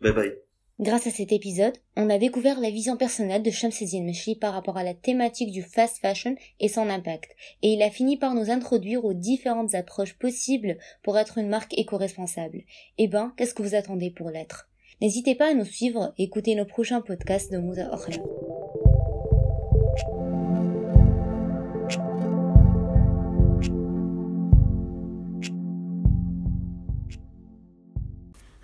Bye 0.00 0.12
bye. 0.12 0.49
Grâce 0.80 1.06
à 1.06 1.10
cet 1.10 1.30
épisode, 1.30 1.76
on 1.94 2.08
a 2.08 2.16
découvert 2.16 2.58
la 2.58 2.70
vision 2.70 2.96
personnelle 2.96 3.42
de 3.42 3.50
Shamseddin 3.50 4.02
Meshli 4.02 4.34
par 4.34 4.54
rapport 4.54 4.78
à 4.78 4.82
la 4.82 4.94
thématique 4.94 5.50
du 5.50 5.62
fast 5.62 5.98
fashion 5.98 6.36
et 6.58 6.68
son 6.68 6.88
impact, 6.88 7.36
et 7.60 7.74
il 7.74 7.82
a 7.82 7.90
fini 7.90 8.16
par 8.16 8.34
nous 8.34 8.50
introduire 8.50 9.04
aux 9.04 9.12
différentes 9.12 9.74
approches 9.74 10.14
possibles 10.14 10.78
pour 11.02 11.18
être 11.18 11.36
une 11.36 11.50
marque 11.50 11.76
éco-responsable. 11.76 12.62
Eh 12.96 13.08
ben, 13.08 13.34
qu'est-ce 13.36 13.52
que 13.52 13.62
vous 13.62 13.74
attendez 13.74 14.10
pour 14.10 14.30
l'être? 14.30 14.70
N'hésitez 15.02 15.34
pas 15.34 15.50
à 15.50 15.54
nous 15.54 15.66
suivre 15.66 16.14
et 16.16 16.22
écouter 16.22 16.54
nos 16.54 16.64
prochains 16.64 17.02
podcasts 17.02 17.52
de 17.52 17.58
Mouda 17.58 17.92
Orla. 17.92 18.16